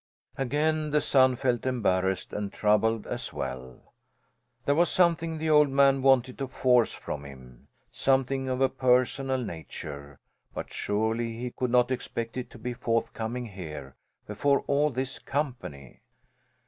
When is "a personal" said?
8.61-9.37